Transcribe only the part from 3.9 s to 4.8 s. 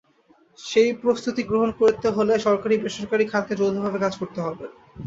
কাজ করতে হবে।